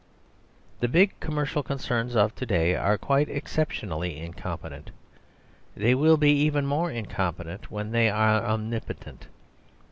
[0.79, 4.89] The big commercial concerns of to day are quite exceptionally incompetent.
[5.75, 9.27] They will be even more incompetent when they are omnipotent.